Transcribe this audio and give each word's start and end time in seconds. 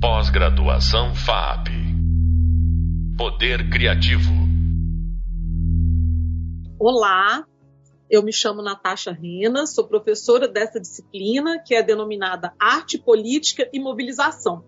Pós-graduação 0.00 1.12
FAP. 1.12 1.70
Poder 3.16 3.68
Criativo. 3.68 4.30
Olá, 6.78 7.44
eu 8.08 8.22
me 8.22 8.32
chamo 8.32 8.62
Natasha 8.62 9.10
Rena, 9.10 9.66
sou 9.66 9.88
professora 9.88 10.46
dessa 10.46 10.78
disciplina 10.78 11.58
que 11.58 11.74
é 11.74 11.82
denominada 11.82 12.54
Arte, 12.60 12.96
Política 12.96 13.68
e 13.72 13.80
Mobilização. 13.80 14.64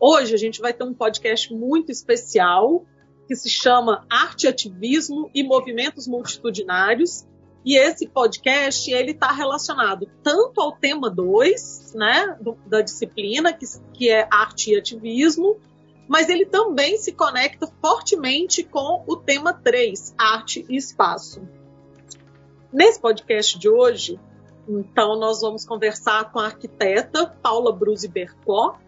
Hoje 0.00 0.34
a 0.34 0.38
gente 0.38 0.60
vai 0.60 0.72
ter 0.72 0.82
um 0.82 0.92
podcast 0.92 1.54
muito 1.54 1.92
especial 1.92 2.84
que 3.28 3.36
se 3.36 3.48
chama 3.48 4.04
Arte, 4.10 4.48
Ativismo 4.48 5.30
e 5.32 5.44
Movimentos 5.44 6.08
Multitudinários. 6.08 7.24
E 7.64 7.78
esse 7.78 8.06
podcast 8.06 8.92
ele 8.92 9.12
está 9.12 9.32
relacionado 9.32 10.06
tanto 10.22 10.60
ao 10.60 10.72
tema 10.72 11.08
2, 11.08 11.94
né, 11.94 12.36
do, 12.40 12.58
da 12.66 12.82
disciplina, 12.82 13.52
que, 13.52 13.64
que 13.94 14.10
é 14.10 14.28
arte 14.30 14.72
e 14.72 14.76
ativismo, 14.76 15.56
mas 16.06 16.28
ele 16.28 16.44
também 16.44 16.98
se 16.98 17.12
conecta 17.12 17.66
fortemente 17.80 18.62
com 18.62 19.02
o 19.06 19.16
tema 19.16 19.54
3, 19.54 20.14
arte 20.18 20.66
e 20.68 20.76
espaço. 20.76 21.40
Nesse 22.70 23.00
podcast 23.00 23.58
de 23.58 23.68
hoje, 23.68 24.20
então, 24.68 25.18
nós 25.18 25.40
vamos 25.40 25.64
conversar 25.64 26.32
com 26.32 26.38
a 26.38 26.46
arquiteta 26.46 27.26
Paula 27.42 27.70
Bruzi 27.72 28.08
Bercó. 28.08 28.78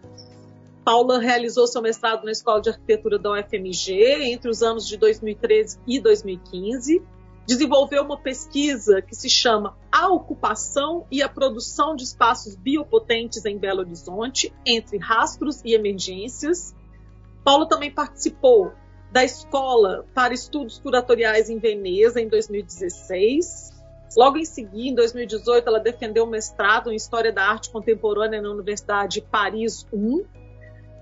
Paula 0.83 1.19
realizou 1.19 1.67
seu 1.67 1.81
mestrado 1.81 2.23
na 2.23 2.31
Escola 2.31 2.61
de 2.61 2.69
Arquitetura 2.69 3.19
da 3.19 3.31
UFMG 3.31 4.31
entre 4.31 4.49
os 4.49 4.63
anos 4.63 4.87
de 4.87 4.97
2013 4.97 5.79
e 5.85 5.99
2015. 5.99 7.01
Desenvolveu 7.47 8.03
uma 8.03 8.17
pesquisa 8.17 9.01
que 9.01 9.15
se 9.15 9.29
chama 9.29 9.77
A 9.91 10.09
Ocupação 10.09 11.07
e 11.09 11.21
a 11.23 11.29
Produção 11.29 11.95
de 11.95 12.03
Espaços 12.03 12.55
Biopotentes 12.55 13.45
em 13.45 13.57
Belo 13.57 13.79
Horizonte, 13.79 14.53
entre 14.65 14.97
rastros 14.97 15.61
e 15.63 15.73
emergências. 15.73 16.75
Paula 17.43 17.67
também 17.67 17.89
participou 17.89 18.73
da 19.11 19.23
Escola 19.23 20.05
para 20.13 20.33
Estudos 20.33 20.77
Curatoriais 20.77 21.49
em 21.49 21.57
Veneza 21.57 22.19
em 22.19 22.27
2016 22.27 23.77
Logo 24.15 24.37
em 24.37 24.45
seguida, 24.45 24.89
em 24.89 24.95
2018, 24.95 25.67
ela 25.67 25.79
defendeu 25.79 26.23
um 26.23 26.29
mestrado 26.29 26.91
em 26.91 26.95
História 26.95 27.31
da 27.31 27.43
Arte 27.43 27.69
Contemporânea 27.69 28.41
na 28.41 28.49
Universidade 28.49 29.21
Paris 29.21 29.85
I, 29.93 30.25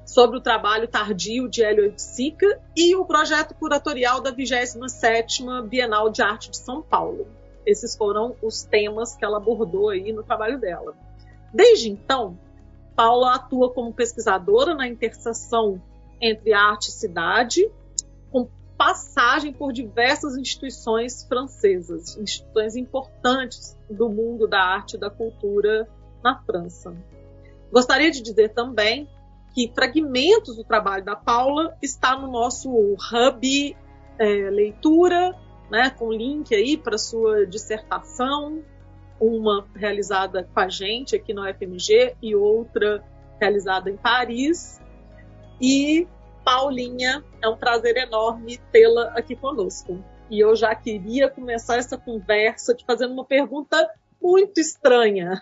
sobre 0.05 0.37
o 0.37 0.41
trabalho 0.41 0.87
tardio 0.87 1.49
de 1.49 1.63
Hélio 1.63 1.85
Oiticica 1.85 2.61
e 2.75 2.95
o 2.95 3.05
projeto 3.05 3.55
curatorial 3.55 4.21
da 4.21 4.31
27ª 4.31 5.67
Bienal 5.67 6.09
de 6.09 6.21
Arte 6.21 6.51
de 6.51 6.57
São 6.57 6.81
Paulo. 6.81 7.27
Esses 7.65 7.95
foram 7.95 8.35
os 8.41 8.63
temas 8.63 9.15
que 9.15 9.25
ela 9.25 9.37
abordou 9.37 9.89
aí 9.89 10.13
no 10.13 10.23
trabalho 10.23 10.59
dela. 10.59 10.93
Desde 11.51 11.89
então, 11.89 12.37
Paula 12.95 13.35
atua 13.35 13.73
como 13.73 13.91
pesquisadora 13.91 14.75
na 14.75 14.87
interseção 14.87 15.81
entre 16.21 16.53
arte 16.53 16.89
e 16.89 16.91
cidade, 16.91 17.69
com 18.31 18.47
passagem 18.77 19.51
por 19.51 19.73
diversas 19.73 20.37
instituições 20.37 21.23
francesas, 21.27 22.15
instituições 22.17 22.75
importantes 22.75 23.77
do 23.89 24.07
mundo 24.07 24.47
da 24.47 24.61
arte 24.61 24.95
e 24.95 24.99
da 24.99 25.09
cultura 25.09 25.89
na 26.23 26.39
França. 26.43 26.95
Gostaria 27.71 28.11
de 28.11 28.21
dizer 28.21 28.53
também 28.53 29.09
que 29.55 29.71
fragmentos 29.73 30.57
do 30.57 30.65
trabalho 30.65 31.05
da 31.05 31.15
Paula 31.15 31.77
está 31.81 32.19
no 32.19 32.29
nosso 32.29 32.69
hub 32.69 33.77
é, 34.19 34.25
leitura, 34.49 35.33
né, 35.71 35.89
com 35.89 36.11
link 36.11 36.53
aí 36.53 36.75
para 36.75 36.97
sua 36.97 37.47
dissertação, 37.47 38.61
uma 39.17 39.65
realizada 39.73 40.43
com 40.53 40.59
a 40.59 40.67
gente 40.67 41.15
aqui 41.15 41.33
no 41.33 41.41
FMG 41.41 42.17
e 42.21 42.35
outra 42.35 43.01
realizada 43.39 43.89
em 43.89 43.95
Paris. 43.95 44.81
E 45.61 46.05
Paulinha, 46.43 47.23
é 47.41 47.47
um 47.47 47.55
prazer 47.55 47.95
enorme 47.95 48.59
tê-la 48.73 49.13
aqui 49.15 49.37
conosco. 49.37 50.03
E 50.29 50.37
eu 50.37 50.53
já 50.53 50.75
queria 50.75 51.29
começar 51.29 51.77
essa 51.77 51.97
conversa 51.97 52.75
te 52.75 52.83
fazendo 52.85 53.13
uma 53.13 53.25
pergunta 53.25 53.89
muito 54.21 54.59
estranha. 54.59 55.41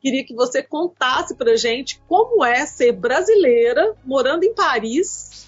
Queria 0.00 0.24
que 0.24 0.34
você 0.34 0.62
contasse 0.62 1.34
para 1.34 1.56
gente 1.56 2.00
como 2.06 2.44
é 2.44 2.66
ser 2.66 2.92
brasileira 2.92 3.96
morando 4.04 4.44
em 4.44 4.54
Paris. 4.54 5.46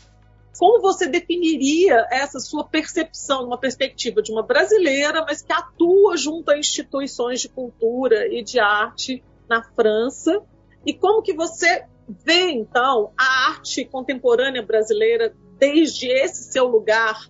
Como 0.58 0.80
você 0.80 1.06
definiria 1.06 2.06
essa 2.10 2.40
sua 2.40 2.64
percepção, 2.64 3.44
uma 3.44 3.58
perspectiva 3.58 4.22
de 4.22 4.32
uma 4.32 4.42
brasileira, 4.42 5.22
mas 5.26 5.42
que 5.42 5.52
atua 5.52 6.16
junto 6.16 6.50
a 6.50 6.58
instituições 6.58 7.40
de 7.40 7.48
cultura 7.48 8.26
e 8.32 8.42
de 8.42 8.58
arte 8.58 9.22
na 9.48 9.62
França? 9.62 10.42
E 10.84 10.94
como 10.94 11.20
que 11.20 11.34
você 11.34 11.84
vê 12.08 12.50
então 12.52 13.12
a 13.18 13.50
arte 13.50 13.84
contemporânea 13.84 14.62
brasileira 14.62 15.34
desde 15.58 16.08
esse 16.08 16.50
seu 16.52 16.66
lugar 16.66 17.28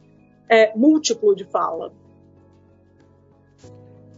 é, 0.48 0.76
múltiplo 0.76 1.34
de 1.34 1.44
fala? 1.44 1.92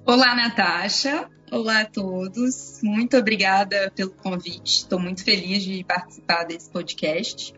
Olá, 0.04 0.34
Natasha. 0.34 1.30
Olá 1.50 1.80
a 1.80 1.86
todos. 1.86 2.80
Muito 2.82 3.16
obrigada 3.16 3.90
pelo 3.94 4.10
convite. 4.10 4.80
Estou 4.80 5.00
muito 5.00 5.24
feliz 5.24 5.62
de 5.62 5.82
participar 5.84 6.44
desse 6.44 6.70
podcast. 6.70 7.54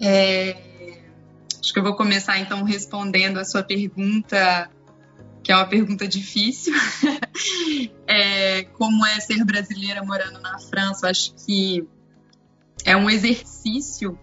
É... 0.00 0.56
Acho 1.60 1.72
que 1.72 1.78
eu 1.78 1.82
vou 1.82 1.96
começar 1.96 2.38
então 2.38 2.62
respondendo 2.62 3.38
a 3.38 3.44
sua 3.44 3.62
pergunta 3.62 4.70
que 5.46 5.52
é 5.52 5.56
uma 5.56 5.66
pergunta 5.66 6.08
difícil. 6.08 6.74
é, 8.06 8.64
como 8.64 9.06
é 9.06 9.20
ser 9.20 9.44
brasileira 9.44 10.04
morando 10.04 10.40
na 10.40 10.58
França? 10.58 11.08
Acho 11.08 11.32
que 11.44 11.86
é 12.84 12.96
um 12.96 13.08
exercício. 13.08 14.18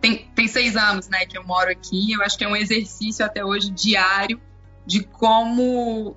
Tem, 0.00 0.28
tem 0.34 0.46
seis 0.46 0.76
anos 0.76 1.08
né, 1.08 1.26
que 1.26 1.36
eu 1.36 1.44
moro 1.44 1.70
aqui. 1.70 2.12
Eu 2.12 2.22
acho 2.22 2.38
que 2.38 2.44
é 2.44 2.48
um 2.48 2.54
exercício 2.54 3.24
até 3.24 3.44
hoje 3.44 3.70
diário 3.70 4.40
de 4.86 5.02
como. 5.02 6.16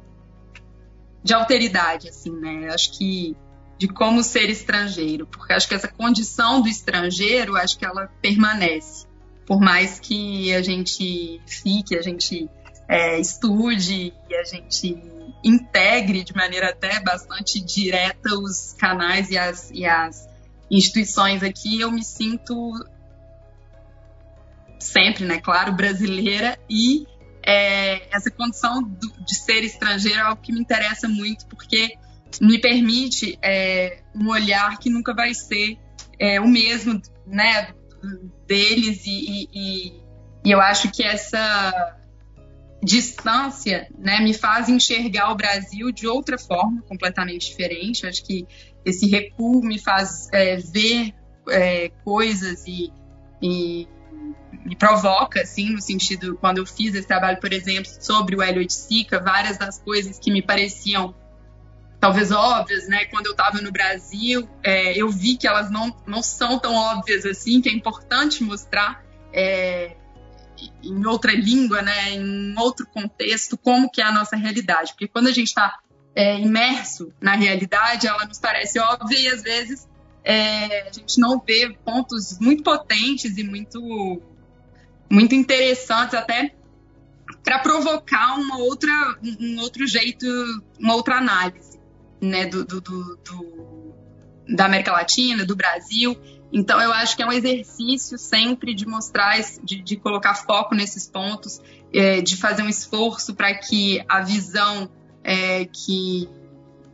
De 1.23 1.33
alteridade, 1.33 2.09
assim, 2.09 2.31
né? 2.31 2.69
Acho 2.73 2.97
que 2.97 3.35
de 3.77 3.87
como 3.87 4.23
ser 4.23 4.49
estrangeiro, 4.49 5.25
porque 5.25 5.53
acho 5.53 5.67
que 5.67 5.75
essa 5.75 5.87
condição 5.87 6.61
do 6.61 6.67
estrangeiro, 6.67 7.55
acho 7.55 7.77
que 7.77 7.85
ela 7.85 8.07
permanece, 8.21 9.05
por 9.45 9.59
mais 9.59 9.99
que 9.99 10.53
a 10.53 10.61
gente 10.61 11.41
fique, 11.45 11.97
a 11.97 12.01
gente 12.01 12.49
é, 12.87 13.19
estude 13.19 14.13
e 14.29 14.35
a 14.35 14.43
gente 14.43 14.97
integre 15.43 16.23
de 16.23 16.33
maneira 16.33 16.69
até 16.69 16.99
bastante 17.01 17.59
direta 17.59 18.35
os 18.37 18.73
canais 18.73 19.29
e 19.29 19.37
as, 19.37 19.69
e 19.71 19.85
as 19.85 20.29
instituições 20.71 21.43
aqui, 21.43 21.81
eu 21.81 21.91
me 21.91 22.03
sinto 22.03 22.55
sempre, 24.79 25.25
né, 25.25 25.39
claro, 25.39 25.73
brasileira 25.73 26.57
e 26.69 27.05
é, 27.45 28.07
essa 28.15 28.31
condição 28.31 28.81
do, 28.81 29.11
de 29.25 29.35
ser 29.35 29.63
estrangeiro 29.63 30.17
é 30.17 30.21
algo 30.21 30.41
que 30.41 30.51
me 30.51 30.59
interessa 30.59 31.07
muito 31.07 31.45
porque 31.47 31.97
me 32.41 32.59
permite 32.59 33.37
é, 33.41 34.01
um 34.15 34.29
olhar 34.29 34.79
que 34.79 34.89
nunca 34.89 35.13
vai 35.13 35.33
ser 35.33 35.77
é, 36.19 36.39
o 36.39 36.47
mesmo, 36.47 37.01
né, 37.27 37.73
deles 38.47 39.05
e, 39.05 39.49
e, 39.53 40.01
e 40.45 40.51
eu 40.51 40.59
acho 40.59 40.91
que 40.91 41.03
essa 41.03 41.97
distância 42.83 43.87
né, 43.97 44.19
me 44.19 44.33
faz 44.33 44.67
enxergar 44.67 45.31
o 45.31 45.35
Brasil 45.35 45.91
de 45.91 46.05
outra 46.07 46.37
forma, 46.37 46.81
completamente 46.83 47.49
diferente. 47.49 48.05
acho 48.05 48.23
que 48.23 48.45
esse 48.83 49.07
recuo 49.07 49.63
me 49.63 49.79
faz 49.79 50.27
é, 50.33 50.57
ver 50.57 51.13
é, 51.49 51.89
coisas 52.03 52.65
e, 52.67 52.91
e, 53.41 53.87
me 54.65 54.75
provoca, 54.75 55.41
assim, 55.41 55.71
no 55.71 55.81
sentido, 55.81 56.37
quando 56.39 56.57
eu 56.59 56.65
fiz 56.65 56.95
esse 56.95 57.07
trabalho, 57.07 57.39
por 57.39 57.51
exemplo, 57.51 57.91
sobre 57.99 58.35
o 58.35 58.41
Hélio 58.41 58.65
de 58.65 58.73
Sica, 58.73 59.19
várias 59.19 59.57
das 59.57 59.79
coisas 59.79 60.17
que 60.19 60.31
me 60.31 60.41
pareciam 60.41 61.13
talvez 61.99 62.31
óbvias, 62.31 62.87
né? 62.87 63.05
Quando 63.05 63.27
eu 63.27 63.31
estava 63.31 63.61
no 63.61 63.71
Brasil, 63.71 64.47
é, 64.61 64.97
eu 64.97 65.09
vi 65.09 65.37
que 65.37 65.47
elas 65.47 65.71
não, 65.71 65.95
não 66.05 66.21
são 66.21 66.59
tão 66.59 66.75
óbvias 66.75 67.25
assim, 67.25 67.61
que 67.61 67.69
é 67.69 67.71
importante 67.71 68.43
mostrar. 68.43 69.03
É, 69.31 69.95
em 70.83 71.05
outra 71.05 71.33
língua, 71.33 71.81
né, 71.81 72.11
em 72.11 72.57
outro 72.57 72.85
contexto, 72.87 73.57
como 73.57 73.89
que 73.89 74.01
é 74.01 74.05
a 74.05 74.11
nossa 74.11 74.35
realidade. 74.35 74.91
Porque 74.91 75.07
quando 75.07 75.27
a 75.27 75.31
gente 75.31 75.47
está 75.47 75.79
é, 76.15 76.39
imerso 76.39 77.11
na 77.19 77.35
realidade, 77.35 78.07
ela 78.07 78.25
nos 78.25 78.39
parece 78.39 78.79
óbvia 78.79 79.19
e 79.19 79.27
às 79.27 79.41
vezes 79.41 79.87
é, 80.23 80.87
a 80.87 80.91
gente 80.91 81.19
não 81.19 81.39
vê 81.39 81.75
pontos 81.83 82.37
muito 82.39 82.63
potentes 82.63 83.37
e 83.37 83.43
muito, 83.43 84.21
muito 85.09 85.35
interessantes 85.35 86.13
até 86.15 86.53
para 87.43 87.59
provocar 87.59 88.35
uma 88.35 88.57
outra, 88.57 88.91
um 89.39 89.59
outro 89.59 89.85
jeito, 89.85 90.25
uma 90.79 90.95
outra 90.95 91.17
análise 91.17 91.79
né, 92.21 92.45
do, 92.45 92.63
do, 92.63 92.81
do, 92.81 93.17
do 93.17 93.93
da 94.47 94.65
América 94.65 94.91
Latina, 94.91 95.45
do 95.45 95.55
Brasil. 95.55 96.17
Então, 96.51 96.79
eu 96.79 96.91
acho 96.93 97.15
que 97.15 97.23
é 97.23 97.25
um 97.25 97.31
exercício 97.31 98.17
sempre 98.17 98.75
de 98.75 98.85
mostrar, 98.85 99.39
de, 99.63 99.81
de 99.81 99.95
colocar 99.95 100.35
foco 100.35 100.75
nesses 100.75 101.07
pontos, 101.07 101.61
é, 101.93 102.21
de 102.21 102.37
fazer 102.37 102.61
um 102.61 102.69
esforço 102.69 103.33
para 103.33 103.53
que 103.55 104.03
a 104.07 104.21
visão 104.21 104.89
é, 105.23 105.65
que, 105.65 106.29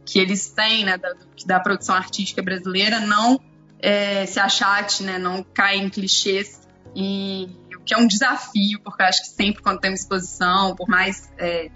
que 0.06 0.20
eles 0.20 0.50
têm 0.50 0.86
né, 0.86 0.98
da, 0.98 1.14
da 1.46 1.60
produção 1.60 1.96
artística 1.96 2.42
brasileira 2.42 3.00
não 3.00 3.40
é, 3.80 4.26
se 4.26 4.40
achate, 4.40 5.04
né, 5.04 5.18
não 5.18 5.44
cair 5.44 5.82
em 5.82 5.90
clichês, 5.90 6.62
e 6.96 7.50
que 7.90 7.96
é 7.96 7.98
um 7.98 8.06
desafio, 8.06 8.80
porque 8.84 9.02
eu 9.02 9.08
acho 9.08 9.24
que 9.24 9.30
sempre 9.30 9.64
quando 9.64 9.80
tem 9.80 9.90
uma 9.90 9.96
exposição, 9.96 10.76
por 10.76 10.88
mais, 10.88 11.28
é, 11.40 11.72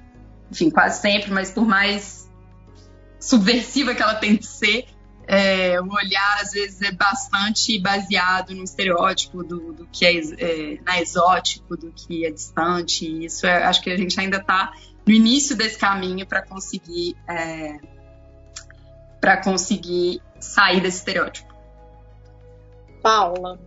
enfim, 0.52 0.70
quase 0.70 1.02
sempre, 1.02 1.32
mas 1.32 1.50
por 1.50 1.66
mais 1.66 2.30
subversiva 3.20 3.96
que 3.96 4.04
ela 4.04 4.14
tem 4.14 4.38
que 4.38 4.46
ser, 4.46 4.86
é, 5.26 5.82
o 5.82 5.88
olhar 5.92 6.38
às 6.40 6.52
vezes 6.52 6.80
é 6.84 6.92
bastante 6.92 7.80
baseado 7.80 8.54
no 8.54 8.64
estereótipo 8.64 9.44
do, 9.44 9.74
do 9.74 9.88
que 9.88 10.06
é, 10.06 10.20
é 10.38 10.82
na 10.84 11.02
exótico, 11.02 11.76
do 11.76 11.92
que 11.92 12.28
é 12.28 12.30
distante. 12.30 13.08
E 13.08 13.26
isso 13.26 13.48
é, 13.48 13.64
acho 13.64 13.82
que 13.82 13.90
a 13.90 13.98
gente 13.98 14.20
ainda 14.20 14.38
está 14.38 14.72
no 15.08 15.12
início 15.12 15.56
desse 15.56 15.80
caminho 15.80 16.28
para 16.28 16.44
conseguir 16.44 17.18
é, 17.28 17.78
para 19.20 19.38
conseguir 19.38 20.22
sair 20.40 20.80
desse 20.80 20.98
estereótipo. 20.98 21.52
Paula, 23.02 23.60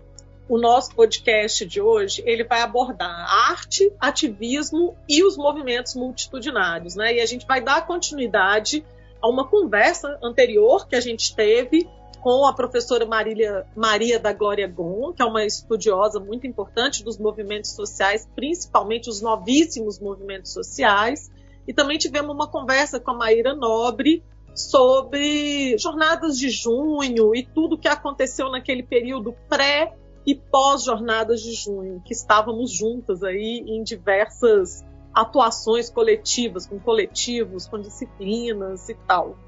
o 0.49 0.59
nosso 0.59 0.95
podcast 0.95 1.67
de 1.67 1.81
hoje 1.81 2.23
ele 2.25 2.45
vai 2.45 2.61
abordar 2.61 3.11
arte, 3.51 3.93
ativismo 3.99 4.97
e 5.09 5.25
os 5.25 5.37
movimentos 5.37 5.95
multitudinários, 5.95 6.95
né? 6.95 7.17
E 7.17 7.21
a 7.21 7.27
gente 7.27 7.47
vai 7.47 7.61
dar 7.61 7.87
continuidade 7.87 8.85
a 9.21 9.29
uma 9.29 9.47
conversa 9.47 10.19
anterior 10.23 10.87
que 10.87 10.95
a 10.95 11.01
gente 11.01 11.35
teve 11.35 11.89
com 12.21 12.47
a 12.47 12.53
professora 12.53 13.07
Marília, 13.07 13.67
Maria 13.75 14.19
da 14.19 14.33
Glória 14.33 14.67
Gon, 14.67 15.13
que 15.13 15.23
é 15.23 15.25
uma 15.25 15.45
estudiosa 15.45 16.19
muito 16.19 16.47
importante 16.47 17.05
dos 17.05 17.19
movimentos 17.19 17.73
sociais, 17.73 18.29
principalmente 18.35 19.09
os 19.09 19.21
novíssimos 19.21 19.99
movimentos 19.99 20.53
sociais. 20.53 21.31
E 21.69 21.75
também 21.75 21.99
tivemos 21.99 22.35
uma 22.35 22.49
conversa 22.49 23.01
com 23.01 23.13
a 23.13 23.15
Maíra 23.15 23.55
Nobre 23.55 24.25
sobre 24.55 25.77
jornadas 25.79 26.39
de 26.39 26.49
junho 26.51 27.35
e 27.35 27.45
tudo 27.45 27.79
que 27.79 27.89
aconteceu 27.89 28.51
naquele 28.51 28.83
período 28.83 29.35
pré 29.49 29.95
e 30.27 30.35
pós 30.35 30.85
jornadas 30.85 31.41
de 31.41 31.55
junho, 31.55 32.03
que 32.05 32.13
estávamos 32.13 32.73
juntas 32.73 33.23
aí 33.23 33.65
em 33.67 33.83
diversas 33.85 34.85
atuações 35.15 35.89
coletivas, 35.89 36.67
com 36.67 36.79
coletivos, 36.81 37.67
com 37.67 37.81
disciplinas 37.81 38.89
e 38.89 38.95
tal. 39.07 39.39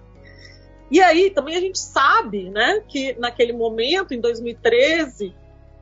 E 0.90 1.00
aí 1.00 1.30
também 1.30 1.56
a 1.56 1.60
gente 1.60 1.78
sabe 1.78 2.48
né, 2.48 2.82
que 2.88 3.14
naquele 3.18 3.52
momento, 3.52 4.14
em 4.14 4.20
2013, 4.20 5.34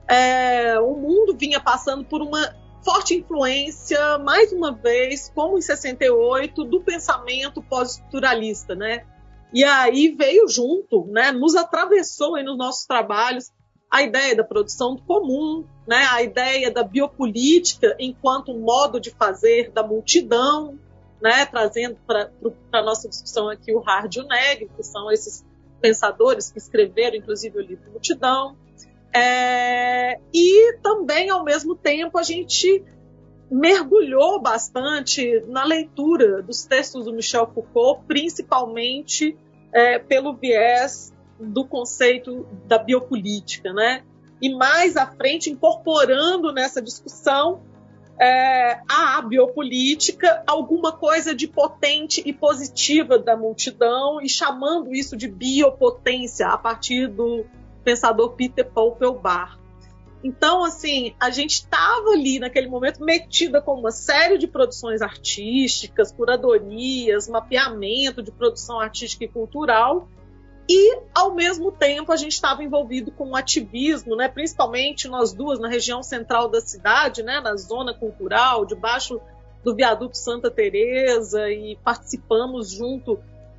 é, 0.08 0.80
o 0.80 0.94
mundo 0.96 1.36
vinha 1.36 1.60
passando 1.60 2.04
por 2.04 2.22
uma 2.22 2.56
forte 2.82 3.14
influência, 3.14 4.18
mais 4.18 4.52
uma 4.52 4.72
vez, 4.72 5.30
como 5.34 5.58
em 5.58 5.60
68, 5.60 6.64
do 6.64 6.80
pensamento 6.80 7.62
pós-estruturalista, 7.62 8.74
né? 8.74 9.04
E 9.52 9.64
aí 9.64 10.08
veio 10.08 10.48
junto, 10.48 11.06
né, 11.06 11.32
nos 11.32 11.54
atravessou 11.54 12.34
aí 12.34 12.44
nos 12.44 12.58
nossos 12.58 12.86
trabalhos 12.86 13.52
a 13.96 14.02
ideia 14.02 14.36
da 14.36 14.44
produção 14.44 14.96
comum, 14.96 15.64
né, 15.86 16.06
a 16.10 16.22
ideia 16.22 16.70
da 16.70 16.82
biopolítica 16.82 17.96
enquanto 17.98 18.52
um 18.52 18.60
modo 18.60 19.00
de 19.00 19.10
fazer 19.10 19.70
da 19.70 19.82
multidão, 19.82 20.78
né, 21.20 21.46
trazendo 21.46 21.96
para 22.06 22.30
a 22.72 22.82
nossa 22.82 23.08
discussão 23.08 23.48
aqui 23.48 23.72
o 23.72 23.80
Hard 23.80 24.14
e 24.14 24.20
o 24.20 24.26
Neg, 24.26 24.68
que 24.76 24.82
são 24.82 25.10
esses 25.10 25.44
pensadores 25.80 26.50
que 26.50 26.58
escreveram, 26.58 27.16
inclusive, 27.16 27.58
o 27.58 27.62
livro 27.62 27.90
Multidão. 27.90 28.54
É, 29.14 30.18
e 30.32 30.76
também, 30.82 31.30
ao 31.30 31.42
mesmo 31.42 31.74
tempo, 31.74 32.18
a 32.18 32.22
gente 32.22 32.84
mergulhou 33.50 34.42
bastante 34.42 35.42
na 35.46 35.64
leitura 35.64 36.42
dos 36.42 36.66
textos 36.66 37.06
do 37.06 37.14
Michel 37.14 37.50
Foucault, 37.54 38.04
principalmente 38.06 39.36
é, 39.72 39.98
pelo 39.98 40.34
viés 40.34 41.15
do 41.38 41.64
conceito 41.64 42.46
da 42.66 42.78
biopolítica, 42.78 43.72
né? 43.72 44.02
E 44.40 44.54
mais 44.54 44.96
à 44.96 45.06
frente, 45.06 45.50
incorporando 45.50 46.52
nessa 46.52 46.82
discussão 46.82 47.62
é, 48.18 48.80
a 48.88 49.20
biopolítica 49.22 50.42
alguma 50.46 50.92
coisa 50.92 51.34
de 51.34 51.46
potente 51.46 52.22
e 52.24 52.32
positiva 52.32 53.18
da 53.18 53.36
multidão 53.36 54.20
e 54.20 54.28
chamando 54.28 54.94
isso 54.94 55.16
de 55.16 55.28
biopotência 55.28 56.48
a 56.48 56.56
partir 56.56 57.08
do 57.08 57.44
pensador 57.84 58.30
Peter 58.30 58.64
Popelbar. 58.64 59.58
Então, 60.24 60.64
assim, 60.64 61.14
a 61.20 61.30
gente 61.30 61.52
estava 61.52 62.10
ali 62.10 62.38
naquele 62.38 62.68
momento 62.68 63.04
metida 63.04 63.60
com 63.60 63.74
uma 63.74 63.92
série 63.92 64.38
de 64.38 64.48
produções 64.48 65.02
artísticas, 65.02 66.10
curadorias, 66.10 67.28
mapeamento 67.28 68.22
de 68.22 68.32
produção 68.32 68.80
artística 68.80 69.24
e 69.24 69.28
cultural, 69.28 70.08
e, 70.68 70.98
ao 71.14 71.34
mesmo 71.34 71.70
tempo, 71.70 72.12
a 72.12 72.16
gente 72.16 72.32
estava 72.32 72.62
envolvido 72.62 73.12
com 73.12 73.30
o 73.30 73.36
ativismo, 73.36 74.16
né? 74.16 74.28
principalmente 74.28 75.08
nós 75.08 75.32
duas, 75.32 75.60
na 75.60 75.68
região 75.68 76.02
central 76.02 76.48
da 76.48 76.60
cidade, 76.60 77.22
né? 77.22 77.40
na 77.40 77.56
zona 77.56 77.94
cultural, 77.94 78.64
debaixo 78.64 79.20
do 79.64 79.74
viaduto 79.74 80.16
Santa 80.16 80.50
Teresa 80.50 81.50
e 81.50 81.76
participamos 81.84 82.70
junto 82.70 83.18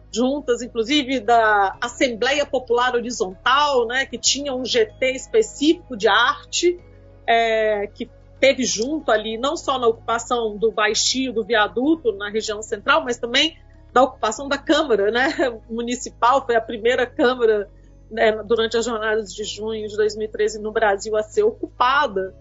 juntas, 0.09 0.61
inclusive 0.61 1.19
da 1.19 1.77
Assembleia 1.81 2.45
Popular 2.45 2.95
Horizontal, 2.95 3.85
né, 3.85 4.05
que 4.05 4.17
tinha 4.17 4.55
um 4.55 4.63
GT 4.63 5.11
específico 5.11 5.97
de 5.97 6.07
arte, 6.07 6.79
é, 7.27 7.87
que 7.87 8.09
teve 8.39 8.63
junto 8.63 9.11
ali, 9.11 9.37
não 9.37 9.57
só 9.57 9.77
na 9.77 9.87
ocupação 9.87 10.55
do 10.55 10.71
baixio 10.71 11.33
do 11.33 11.43
viaduto 11.43 12.13
na 12.13 12.29
região 12.29 12.61
central, 12.61 13.03
mas 13.03 13.17
também 13.17 13.57
da 13.93 14.03
ocupação 14.03 14.47
da 14.47 14.57
Câmara 14.57 15.11
né, 15.11 15.29
Municipal, 15.69 16.45
foi 16.45 16.55
a 16.55 16.61
primeira 16.61 17.05
Câmara 17.05 17.69
né, 18.09 18.31
durante 18.43 18.77
as 18.77 18.85
jornadas 18.85 19.33
de 19.33 19.43
junho 19.43 19.87
de 19.87 19.95
2013 19.95 20.61
no 20.61 20.71
Brasil 20.71 21.15
a 21.15 21.23
ser 21.23 21.43
ocupada. 21.43 22.35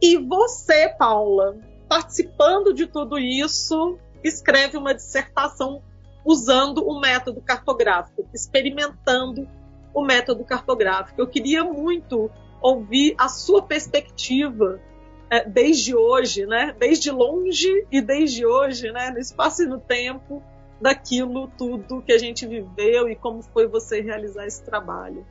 E 0.00 0.16
você, 0.16 0.88
Paula, 0.98 1.56
participando 1.88 2.72
de 2.72 2.86
tudo 2.86 3.18
isso, 3.18 3.98
escreve 4.24 4.76
uma 4.76 4.94
dissertação 4.94 5.82
usando 6.24 6.86
o 6.86 7.00
método 7.00 7.40
cartográfico, 7.40 8.26
experimentando 8.32 9.48
o 9.94 10.02
método 10.02 10.44
cartográfico. 10.44 11.20
Eu 11.20 11.26
queria 11.26 11.64
muito 11.64 12.30
ouvir 12.60 13.14
a 13.18 13.28
sua 13.28 13.62
perspectiva 13.62 14.80
é, 15.28 15.48
desde 15.48 15.94
hoje, 15.94 16.46
né? 16.46 16.74
Desde 16.78 17.10
longe 17.10 17.86
e 17.90 18.00
desde 18.00 18.46
hoje, 18.46 18.90
né? 18.92 19.10
No 19.10 19.18
espaço 19.18 19.62
e 19.62 19.66
no 19.66 19.80
tempo, 19.80 20.42
daquilo 20.82 21.48
tudo 21.56 22.02
que 22.02 22.12
a 22.12 22.18
gente 22.18 22.46
viveu 22.46 23.08
e 23.08 23.14
como 23.14 23.42
foi 23.42 23.68
você 23.68 24.00
realizar 24.00 24.46
esse 24.46 24.64
trabalho? 24.64 25.24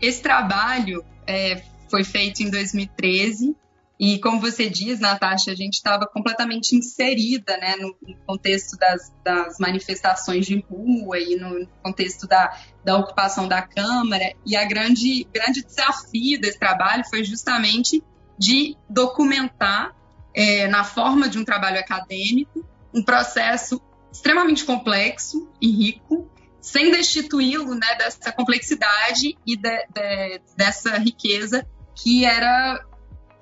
Esse 0.00 0.22
trabalho 0.22 1.04
é, 1.26 1.62
foi 1.90 2.02
feito 2.02 2.42
em 2.42 2.50
2013 2.50 3.54
e, 4.02 4.18
como 4.18 4.40
você 4.40 4.70
diz, 4.70 4.98
Natasha, 4.98 5.52
a 5.52 5.54
gente 5.54 5.74
estava 5.74 6.06
completamente 6.06 6.74
inserida 6.74 7.54
né, 7.58 7.76
no, 7.76 7.94
contexto 8.26 8.78
das, 8.78 9.12
das, 9.22 9.58
manifestações 9.58 10.46
de 10.46 10.64
rua 10.70 11.18
e 11.18 11.36
no 11.36 11.66
contexto 11.82 12.26
da, 12.26 12.58
da 12.82 12.96
ocupação 12.96 13.46
da 13.46 13.60
Câmara. 13.60 14.32
E 14.46 14.56
a 14.56 14.64
grande, 14.64 15.28
grande 15.30 15.62
desafio 15.62 16.40
desse 16.40 16.58
trabalho 16.58 17.04
foi 17.10 17.22
justamente 17.24 18.02
de 18.38 18.74
documentar, 18.88 19.94
é, 20.34 20.66
na 20.66 20.82
forma 20.82 21.28
de 21.28 21.38
um 21.38 21.44
trabalho 21.44 21.78
acadêmico, 21.78 22.64
um 22.94 23.02
processo 23.02 23.82
extremamente 24.12 24.64
complexo 24.64 25.48
e 25.60 25.70
rico, 25.70 26.30
sem 26.60 26.90
destituí-lo 26.90 27.74
né, 27.74 27.94
dessa 27.96 28.32
complexidade 28.32 29.36
e 29.46 29.56
de, 29.56 29.86
de, 29.88 30.40
dessa 30.56 30.98
riqueza 30.98 31.66
que 31.94 32.24
era 32.24 32.84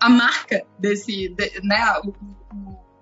a 0.00 0.08
marca 0.08 0.64
desse, 0.78 1.28
de, 1.28 1.60
né, 1.62 1.76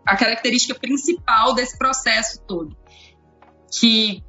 a 0.06 0.16
característica 0.16 0.78
principal 0.78 1.54
desse 1.54 1.76
processo 1.76 2.40
todo, 2.46 2.76
que 3.70 4.24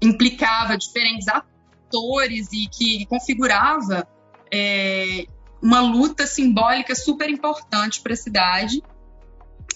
implicava 0.00 0.76
diferentes 0.76 1.26
atores 1.28 2.52
e 2.52 2.68
que 2.68 3.06
configurava 3.06 4.06
é, 4.52 5.26
uma 5.62 5.80
luta 5.80 6.26
simbólica 6.26 6.94
super 6.94 7.28
importante 7.30 8.00
para 8.00 8.12
a 8.12 8.16
cidade, 8.16 8.82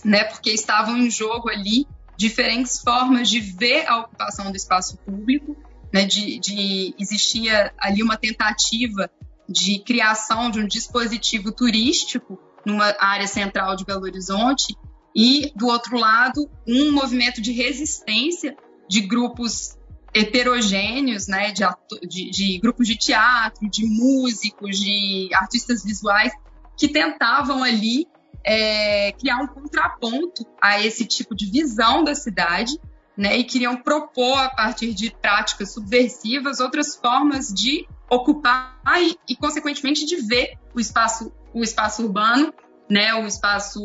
né, 0.04 0.24
porque 0.24 0.50
estavam 0.50 0.96
em 0.96 1.10
jogo 1.10 1.48
ali 1.48 1.86
diferentes 2.16 2.80
formas 2.80 3.28
de 3.28 3.40
ver 3.40 3.86
a 3.86 4.00
ocupação 4.00 4.50
do 4.50 4.56
espaço 4.56 4.96
público, 4.98 5.56
né, 5.92 6.04
de, 6.04 6.38
de 6.38 6.94
existia 6.98 7.72
ali 7.78 8.02
uma 8.02 8.16
tentativa 8.16 9.10
de 9.48 9.80
criação 9.80 10.50
de 10.50 10.60
um 10.60 10.66
dispositivo 10.66 11.52
turístico 11.52 12.38
numa 12.64 12.94
área 12.98 13.26
central 13.26 13.76
de 13.76 13.84
Belo 13.84 14.02
Horizonte 14.02 14.76
e, 15.14 15.52
do 15.54 15.66
outro 15.66 15.98
lado, 15.98 16.48
um 16.66 16.90
movimento 16.92 17.40
de 17.40 17.52
resistência 17.52 18.56
de 18.88 19.00
grupos 19.02 19.76
heterogêneos, 20.14 21.26
né, 21.26 21.52
de, 21.52 21.64
de, 22.08 22.30
de, 22.30 22.58
grupos 22.58 22.86
de 22.86 22.96
teatro, 22.96 23.68
de 23.68 23.84
músicos, 23.86 24.78
de 24.78 25.28
artistas 25.34 25.82
visuais, 25.82 26.32
que 26.76 26.88
tentavam 26.88 27.62
ali 27.62 28.06
é, 28.44 29.12
criar 29.12 29.38
um 29.38 29.46
contraponto 29.46 30.46
a 30.60 30.80
esse 30.80 31.04
tipo 31.06 31.34
de 31.34 31.50
visão 31.50 32.04
da 32.04 32.14
cidade, 32.14 32.78
né, 33.16 33.36
e 33.36 33.44
queriam 33.44 33.76
propor, 33.76 34.38
a 34.38 34.48
partir 34.48 34.94
de 34.94 35.14
práticas 35.20 35.72
subversivas, 35.72 36.60
outras 36.60 36.96
formas 36.96 37.48
de 37.48 37.86
ocupar 38.08 38.80
e, 38.98 39.18
e, 39.28 39.36
consequentemente, 39.36 40.06
de 40.06 40.16
ver 40.16 40.58
o 40.74 40.80
espaço, 40.80 41.32
o 41.52 41.62
espaço 41.62 42.02
urbano, 42.02 42.52
né, 42.88 43.14
o 43.14 43.26
espaço 43.26 43.80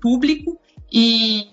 público. 0.00 0.58
E 0.92 1.50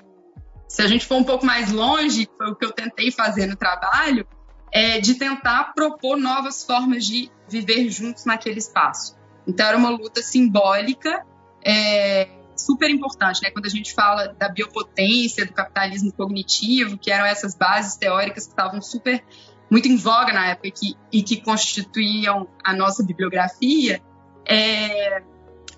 se 0.67 0.81
a 0.81 0.87
gente 0.87 1.05
for 1.05 1.15
um 1.15 1.23
pouco 1.23 1.45
mais 1.45 1.71
longe, 1.71 2.29
foi 2.37 2.51
o 2.51 2.55
que 2.55 2.65
eu 2.65 2.71
tentei 2.71 3.11
fazer 3.11 3.45
no 3.45 3.55
trabalho, 3.55 4.27
é 4.71 4.99
de 4.99 5.15
tentar 5.15 5.73
propor 5.73 6.17
novas 6.17 6.63
formas 6.65 7.05
de 7.05 7.31
viver 7.47 7.89
juntos 7.89 8.25
naquele 8.25 8.59
espaço. 8.59 9.15
Então, 9.47 9.65
era 9.65 9.77
uma 9.77 9.89
luta 9.89 10.21
simbólica, 10.21 11.25
é, 11.65 12.29
super 12.55 12.89
importante, 12.89 13.41
né? 13.41 13.49
Quando 13.49 13.65
a 13.65 13.69
gente 13.69 13.93
fala 13.93 14.27
da 14.27 14.47
biopotência, 14.47 15.45
do 15.45 15.53
capitalismo 15.53 16.11
cognitivo, 16.13 16.97
que 16.97 17.11
eram 17.11 17.25
essas 17.25 17.55
bases 17.55 17.95
teóricas 17.95 18.45
que 18.45 18.51
estavam 18.51 18.81
super 18.81 19.23
muito 19.69 19.87
em 19.87 19.95
voga 19.95 20.31
na 20.31 20.49
época 20.49 20.67
e 20.67 20.71
que, 20.71 20.95
e 21.11 21.23
que 21.23 21.41
constituíam 21.41 22.47
a 22.63 22.71
nossa 22.73 23.03
bibliografia, 23.03 23.99
é, 24.45 25.23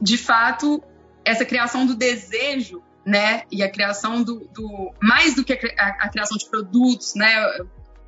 de 0.01 0.17
fato, 0.17 0.83
essa 1.23 1.45
criação 1.45 1.85
do 1.85 1.95
desejo, 1.95 2.83
né, 3.05 3.43
e 3.49 3.63
a 3.63 3.71
criação 3.71 4.21
do, 4.21 4.45
do 4.53 4.93
mais 5.01 5.33
do 5.33 5.43
que 5.45 5.53
a, 5.53 5.55
a, 5.55 5.87
a, 6.03 6.09
criação 6.09 6.37
de 6.37 6.49
produtos, 6.49 7.15
né, 7.15 7.29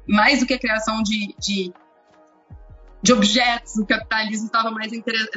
mais 0.05 0.41
do 0.41 0.45
que 0.45 0.53
a 0.53 0.59
criação 0.59 1.01
de, 1.01 1.33
de, 1.39 1.73
de 3.01 3.13
objetos, 3.13 3.77
o 3.77 3.85
capitalismo 3.85 4.47
estava 4.47 4.71
mais, 4.71 4.91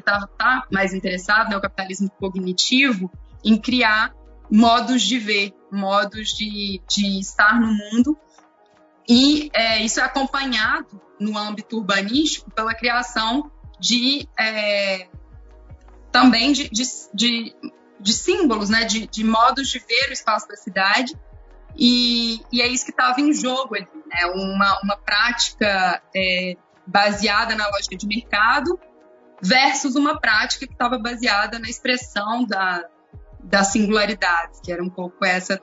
tava, 0.05 0.27
tá 0.27 0.67
mais 0.71 0.93
interessado, 0.93 1.51
né, 1.51 1.57
o 1.57 1.61
capitalismo 1.61 2.11
cognitivo, 2.19 3.11
em 3.45 3.57
criar 3.57 4.13
modos 4.51 5.03
de 5.03 5.19
ver, 5.19 5.53
modos 5.71 6.31
de, 6.31 6.83
de 6.89 7.21
estar 7.21 7.61
no 7.61 7.73
mundo 7.73 8.19
e 9.09 9.51
é, 9.53 9.83
isso 9.83 10.01
é 10.01 10.05
acompanhado 10.05 11.01
no 11.19 11.37
âmbito 11.37 11.79
urbanístico 11.79 12.51
pela 12.51 12.75
criação 12.75 13.51
de 13.79 14.29
é, 14.39 15.09
também 16.11 16.53
de, 16.53 16.69
de, 16.69 16.85
de, 17.13 17.57
de, 17.99 18.13
símbolos, 18.13 18.69
né, 18.69 18.85
de, 18.85 19.07
de 19.07 19.25
modos 19.25 19.69
de 19.69 19.79
ver 19.81 20.11
o 20.11 20.13
espaço 20.13 20.47
da 20.47 20.57
cidade. 20.57 21.15
E, 21.77 22.41
e 22.53 22.61
é 22.61 22.69
isso 22.69 22.85
que 22.85 22.91
estava 22.91 23.21
em 23.21 23.33
jogo 23.33 23.75
ali, 23.75 23.89
né? 24.07 24.27
uma, 24.27 24.81
uma 24.83 24.97
prática 24.97 26.03
é, 26.15 26.57
baseada 26.87 27.55
na 27.55 27.69
lógica 27.69 27.97
de 27.97 28.07
mercado 28.07 28.79
versus 29.43 29.97
uma 29.97 30.21
prática 30.21 30.67
que 30.67 30.73
estava 30.73 30.99
baseada 30.99 31.59
na 31.59 31.69
expressão 31.69 32.45
da, 32.45 32.85
da 33.43 33.65
singularidade, 33.65 34.61
que 34.63 34.73
era 34.73 34.83
um 34.83 34.91
pouco 34.91 35.25
essa 35.25 35.61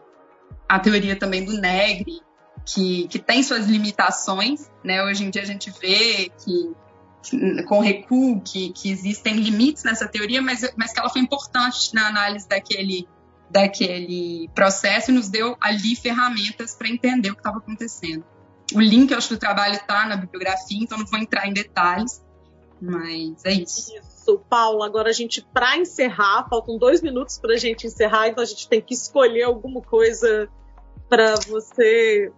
a 0.67 0.79
teoria 0.79 1.15
também 1.15 1.43
do 1.43 1.59
Negri, 1.59 2.21
que, 2.65 3.07
que 3.07 3.17
tem 3.17 3.41
suas 3.41 3.65
limitações, 3.65 4.69
né? 4.83 5.03
Hoje 5.03 5.23
em 5.23 5.31
dia 5.31 5.41
a 5.41 5.45
gente 5.45 5.71
vê 5.81 6.29
que, 6.43 6.75
que 7.23 7.63
com 7.63 7.79
recuo 7.79 8.39
que, 8.41 8.71
que 8.71 8.91
existem 8.91 9.37
limites 9.37 9.83
nessa 9.83 10.07
teoria, 10.07 10.41
mas, 10.41 10.71
mas 10.77 10.93
que 10.93 10.99
ela 10.99 11.09
foi 11.09 11.21
importante 11.21 11.93
na 11.95 12.07
análise 12.07 12.47
daquele 12.47 13.07
daquele 13.49 14.47
processo 14.53 15.09
e 15.09 15.13
nos 15.13 15.27
deu 15.27 15.57
ali 15.59 15.95
ferramentas 15.95 16.75
para 16.75 16.87
entender 16.87 17.31
o 17.31 17.33
que 17.33 17.39
estava 17.39 17.57
acontecendo. 17.57 18.23
O 18.75 18.81
link, 18.81 19.11
eu 19.11 19.17
acho 19.17 19.29
que 19.29 19.33
o 19.35 19.39
trabalho 19.39 19.75
está 19.75 20.05
na 20.05 20.15
bibliografia, 20.15 20.79
então 20.81 20.97
não 20.97 21.05
vou 21.05 21.19
entrar 21.19 21.47
em 21.47 21.53
detalhes, 21.53 22.23
mas 22.81 23.43
é 23.45 23.53
isso. 23.53 23.93
Isso, 23.95 24.39
Paulo. 24.49 24.83
Agora 24.83 25.09
a 25.09 25.13
gente, 25.13 25.41
para 25.53 25.77
encerrar, 25.77 26.47
faltam 26.49 26.77
dois 26.77 27.01
minutos 27.01 27.37
para 27.37 27.53
a 27.53 27.57
gente 27.57 27.87
encerrar, 27.87 28.27
então 28.27 28.43
a 28.43 28.47
gente 28.47 28.67
tem 28.67 28.81
que 28.81 28.93
escolher 28.93 29.43
alguma 29.43 29.81
coisa 29.81 30.49
para 31.09 31.35
você 31.47 32.31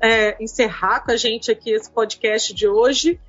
é, 0.00 0.42
encerrar 0.42 1.00
com 1.04 1.12
a 1.12 1.16
gente 1.16 1.50
aqui 1.50 1.70
esse 1.70 1.90
podcast 1.90 2.52
de 2.52 2.66
hoje. 2.66 3.20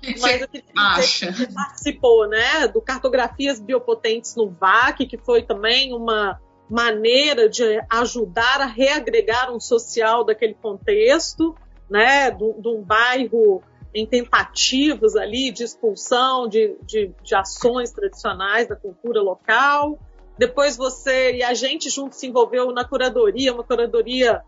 Que 0.00 0.20
Mas 0.20 0.42
eu 0.42 0.48
queria 0.48 0.64
acha? 0.76 1.32
que 1.32 1.38
você 1.38 1.46
participou, 1.52 2.28
né, 2.28 2.68
do 2.68 2.80
Cartografias 2.80 3.58
Biopotentes 3.58 4.36
no 4.36 4.50
VAC, 4.50 5.06
que 5.06 5.16
foi 5.16 5.42
também 5.42 5.94
uma 5.94 6.38
maneira 6.68 7.48
de 7.48 7.80
ajudar 7.90 8.60
a 8.60 8.66
reagregar 8.66 9.52
um 9.52 9.60
social 9.60 10.24
daquele 10.24 10.54
contexto, 10.54 11.54
né, 11.88 12.30
de, 12.30 12.68
um 12.68 12.82
bairro 12.82 13.62
em 13.94 14.06
tentativas 14.06 15.14
ali 15.14 15.52
de 15.52 15.64
expulsão 15.64 16.48
de, 16.48 16.76
de, 16.82 17.12
de, 17.22 17.34
ações 17.34 17.92
tradicionais 17.92 18.68
da 18.68 18.74
cultura 18.74 19.22
local. 19.22 19.98
Depois 20.36 20.76
você 20.76 21.36
e 21.36 21.42
a 21.44 21.54
gente 21.54 21.88
junto 21.88 22.16
se 22.16 22.26
envolveu 22.26 22.72
na 22.72 22.84
curadoria, 22.84 23.54
uma 23.54 23.62
curadoria 23.62 24.42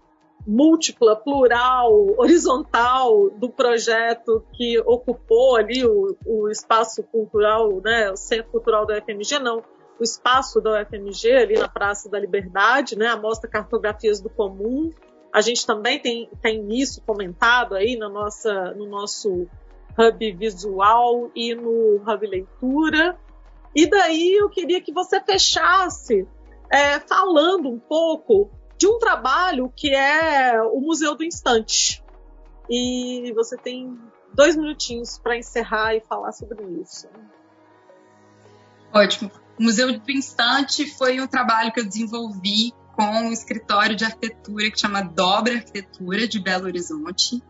múltipla, 0.44 1.16
plural, 1.16 1.92
horizontal 2.18 3.30
do 3.30 3.48
projeto 3.48 4.44
que 4.52 4.78
ocupou 4.80 5.56
ali 5.56 5.84
o, 5.86 6.16
o 6.26 6.48
espaço 6.48 7.02
cultural, 7.04 7.80
né, 7.82 8.10
o 8.10 8.16
centro 8.16 8.50
cultural 8.50 8.84
da 8.84 8.98
UFMG, 8.98 9.38
não, 9.38 9.62
o 9.98 10.02
espaço 10.02 10.60
da 10.60 10.82
UFMG 10.82 11.32
ali 11.32 11.58
na 11.58 11.68
Praça 11.68 12.08
da 12.08 12.18
Liberdade, 12.18 12.96
né, 12.96 13.06
a 13.06 13.16
mostra 13.16 13.48
Cartografias 13.48 14.20
do 14.20 14.28
Comum. 14.28 14.90
A 15.32 15.40
gente 15.40 15.66
também 15.66 16.00
tem, 16.00 16.30
tem 16.40 16.66
isso 16.78 17.02
comentado 17.02 17.74
aí 17.74 17.96
na 17.96 18.08
nossa, 18.08 18.72
no 18.72 18.86
nosso 18.86 19.46
hub 19.98 20.32
visual 20.32 21.30
e 21.34 21.54
no 21.54 21.96
hub 21.96 22.26
leitura. 22.26 23.18
E 23.74 23.86
daí 23.86 24.34
eu 24.34 24.48
queria 24.48 24.80
que 24.80 24.92
você 24.92 25.20
fechasse 25.20 26.26
é, 26.70 26.98
falando 27.00 27.68
um 27.68 27.78
pouco 27.78 28.50
de 28.78 28.86
um 28.86 28.98
trabalho 28.98 29.72
que 29.74 29.94
é 29.94 30.60
o 30.62 30.80
Museu 30.80 31.14
do 31.14 31.24
Instante. 31.24 32.02
E 32.68 33.32
você 33.34 33.56
tem 33.56 33.98
dois 34.34 34.56
minutinhos 34.56 35.18
para 35.18 35.36
encerrar 35.36 35.94
e 35.94 36.00
falar 36.00 36.32
sobre 36.32 36.62
isso. 36.80 37.08
Ótimo. 38.92 39.30
O 39.58 39.62
Museu 39.62 39.98
do 39.98 40.10
Instante 40.10 40.86
foi 40.96 41.20
um 41.20 41.26
trabalho 41.26 41.72
que 41.72 41.80
eu 41.80 41.86
desenvolvi 41.86 42.72
com 42.96 43.04
um 43.04 43.32
escritório 43.32 43.94
de 43.94 44.04
arquitetura 44.04 44.70
que 44.70 44.80
chama 44.80 45.02
Dobra 45.02 45.54
Arquitetura 45.56 46.26
de 46.26 46.40
Belo 46.40 46.64
Horizonte. 46.64 47.42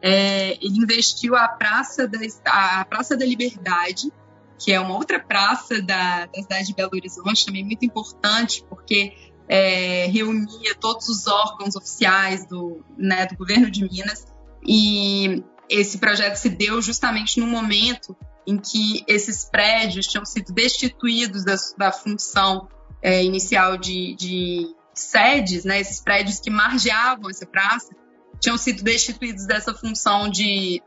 É, 0.00 0.52
ele 0.64 0.78
investiu 0.78 1.36
a 1.36 1.46
Praça 1.48 2.08
da, 2.08 2.18
a 2.46 2.84
Praça 2.84 3.16
da 3.16 3.24
Liberdade, 3.24 4.10
que 4.58 4.72
é 4.72 4.80
uma 4.80 4.94
outra 4.94 5.20
praça 5.20 5.82
da, 5.82 6.26
da 6.26 6.42
cidade 6.42 6.68
de 6.68 6.74
Belo 6.74 6.90
Horizonte, 6.94 7.44
também 7.44 7.64
muito 7.64 7.84
importante, 7.84 8.64
porque 8.68 9.12
é, 9.48 10.06
reunia 10.06 10.74
todos 10.80 11.08
os 11.08 11.26
órgãos 11.26 11.76
oficiais 11.76 12.46
do, 12.46 12.82
né, 12.96 13.26
do 13.26 13.36
governo 13.36 13.70
de 13.70 13.84
Minas 13.84 14.26
e 14.66 15.44
esse 15.68 15.98
projeto 15.98 16.36
se 16.36 16.48
deu 16.48 16.80
justamente 16.80 17.38
no 17.38 17.46
momento 17.46 18.16
em 18.46 18.56
que 18.58 19.04
esses 19.06 19.44
prédios 19.44 20.06
tinham 20.06 20.24
sido 20.24 20.52
destituídos 20.52 21.44
da, 21.44 21.56
da 21.76 21.92
função 21.92 22.68
é, 23.02 23.22
inicial 23.22 23.76
de, 23.76 24.14
de, 24.14 24.74
sedes, 24.96 25.64
né, 25.64 25.80
esses 25.80 26.00
prédios 26.00 26.40
que 26.40 26.50
margeavam 26.50 27.30
essa 27.30 27.46
praça, 27.46 27.94
tinham 28.40 28.56
sido 28.56 28.82
destituídos 28.82 29.46
dessa 29.46 29.74
função 29.74 30.28
de, 30.28 30.82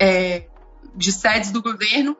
é, 0.00 0.48
de 0.94 1.12
sedes 1.12 1.50
do 1.50 1.62
governo 1.62 2.16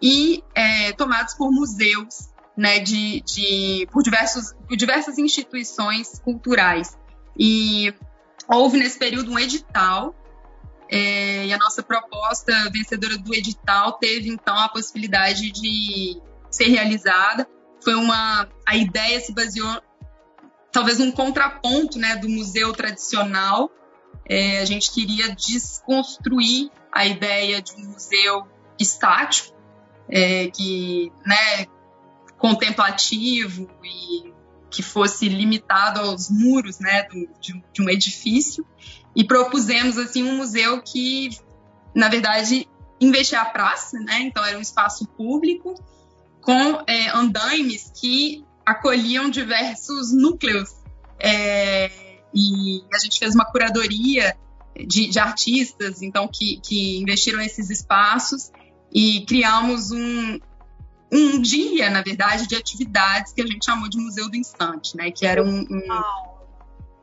e 0.00 0.42
é, 0.54 0.92
tomados 0.92 1.34
por 1.34 1.50
museus 1.50 2.30
né, 2.56 2.78
de, 2.78 3.20
de, 3.22 3.86
por, 3.92 4.02
diversos, 4.02 4.52
por 4.66 4.76
diversas 4.76 5.18
instituições 5.18 6.18
culturais. 6.20 6.96
E 7.38 7.92
houve 8.48 8.78
nesse 8.78 8.98
período 8.98 9.30
um 9.30 9.38
edital, 9.38 10.14
é, 10.88 11.46
e 11.46 11.52
a 11.52 11.58
nossa 11.58 11.82
proposta 11.82 12.52
vencedora 12.72 13.18
do 13.18 13.34
edital 13.34 13.94
teve 13.94 14.28
então 14.30 14.56
a 14.56 14.68
possibilidade 14.68 15.50
de 15.50 16.20
ser 16.50 16.68
realizada. 16.68 17.46
Foi 17.82 17.94
uma. 17.94 18.48
A 18.64 18.76
ideia 18.76 19.20
se 19.20 19.32
baseou 19.32 19.82
talvez 20.76 20.98
num 20.98 21.10
contraponto 21.10 21.98
né, 21.98 22.16
do 22.16 22.28
museu 22.28 22.70
tradicional. 22.74 23.70
É, 24.28 24.58
a 24.58 24.64
gente 24.66 24.92
queria 24.92 25.34
desconstruir 25.34 26.70
a 26.92 27.06
ideia 27.06 27.62
de 27.62 27.72
um 27.76 27.92
museu 27.92 28.46
estático, 28.78 29.56
é, 30.06 30.48
que 30.48 31.10
né, 31.24 31.66
contemplativo 32.36 33.70
e 33.82 34.34
que 34.68 34.82
fosse 34.82 35.30
limitado 35.30 36.00
aos 36.00 36.28
muros 36.28 36.78
né, 36.78 37.04
do, 37.04 37.26
de, 37.40 37.64
de, 37.72 37.80
um 37.82 37.88
edifício 37.88 38.66
e 39.14 39.24
propusemos 39.24 39.96
assim 39.96 40.24
um 40.24 40.36
museu 40.36 40.82
que 40.82 41.30
na 41.94 42.10
verdade 42.10 42.68
investia 43.00 43.40
a 43.40 43.46
praça, 43.46 43.98
né? 43.98 44.20
Então 44.20 44.44
era 44.44 44.58
um 44.58 44.60
espaço 44.60 45.06
público 45.06 45.74
com 46.42 46.82
é, 46.86 47.08
andaimes 47.16 47.90
que 47.98 48.44
acolhiam 48.66 49.30
diversos 49.30 50.12
núcleos 50.12 50.74
é, 51.20 51.88
e 52.34 52.82
a 52.92 52.98
gente 52.98 53.18
fez 53.18 53.34
uma 53.34 53.44
curadoria 53.44 54.36
de, 54.74 55.08
de 55.08 55.18
artistas 55.18 56.02
então 56.02 56.28
que, 56.28 56.60
que 56.60 56.98
investiram 56.98 57.38
nesses 57.38 57.70
espaços 57.70 58.50
e 58.92 59.24
criamos 59.26 59.90
um, 59.92 60.38
um 61.12 61.40
dia, 61.40 61.90
na 61.90 62.02
verdade, 62.02 62.46
de 62.46 62.56
atividades 62.56 63.32
que 63.32 63.40
a 63.40 63.46
gente 63.46 63.64
chamou 63.64 63.88
de 63.88 63.98
Museu 63.98 64.28
do 64.28 64.36
Instante, 64.36 64.96
né? 64.96 65.10
Que 65.10 65.26
era 65.26 65.42
um. 65.42 65.60
um... 65.60 65.82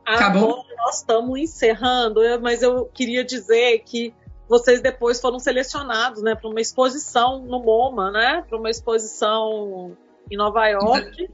Acabou? 0.05 0.51
Agora 0.51 0.75
nós 0.77 0.98
estamos 0.98 1.39
encerrando, 1.39 2.20
mas 2.41 2.62
eu 2.62 2.86
queria 2.86 3.24
dizer 3.24 3.79
que 3.86 4.13
vocês 4.48 4.82
depois 4.82 5.22
foram 5.22 5.39
selecionados, 5.39 6.22
né, 6.22 6.36
para 6.36 6.50
uma 6.50 6.60
exposição 6.60 7.41
no 7.43 7.60
MoMA, 7.63 8.12
né, 8.12 8.43
para 8.48 8.58
uma 8.58 8.70
exposição 8.70 9.96
em 10.29 10.36
Nova 10.36 10.67
York. 10.67 11.29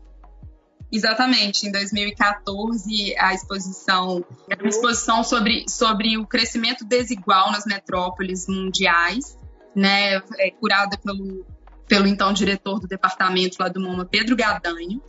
Exatamente, 0.92 1.68
em 1.68 1.72
2014 1.72 3.16
a 3.20 3.34
exposição 3.34 4.26
uma 4.60 4.68
exposição 4.68 5.24
sobre, 5.24 5.66
sobre 5.70 6.18
o 6.18 6.26
crescimento 6.26 6.84
desigual 6.84 7.52
nas 7.52 7.66
metrópoles 7.66 8.48
mundiais, 8.48 9.38
né, 9.76 10.16
é, 10.38 10.50
curada 10.52 10.98
pelo, 10.98 11.46
pelo 11.88 12.08
então 12.08 12.34
diretor 12.34 12.80
do 12.80 12.88
departamento 12.88 13.58
lá 13.60 13.68
do 13.68 13.80
MoMA, 13.80 14.06
Pedro 14.06 14.36
Gadanho. 14.36 15.02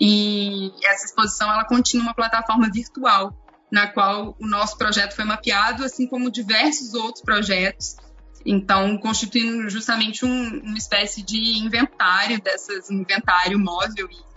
E 0.00 0.72
essa 0.82 1.04
exposição 1.04 1.52
ela 1.52 1.64
continha 1.64 2.02
uma 2.02 2.14
plataforma 2.14 2.70
virtual 2.72 3.36
na 3.70 3.86
qual 3.86 4.34
o 4.40 4.46
nosso 4.46 4.76
projeto 4.76 5.14
foi 5.14 5.24
mapeado, 5.24 5.84
assim 5.84 6.06
como 6.06 6.30
diversos 6.30 6.94
outros 6.94 7.22
projetos. 7.22 7.96
Então, 8.44 8.96
constituindo 8.96 9.68
justamente 9.68 10.24
um, 10.24 10.60
uma 10.62 10.78
espécie 10.78 11.22
de 11.22 11.58
inventário 11.58 12.40
dessas 12.40 12.90
inventário 12.90 13.58
móvel 13.58 14.08
e, 14.10 14.29